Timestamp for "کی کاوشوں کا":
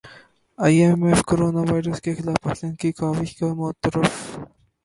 2.81-3.53